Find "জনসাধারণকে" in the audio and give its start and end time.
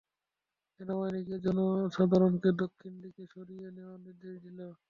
1.45-2.49